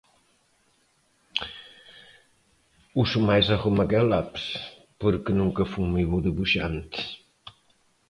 [3.03, 4.45] Uso máis a goma que o lapis
[5.01, 7.01] porque nunca fun moi bo debuxante.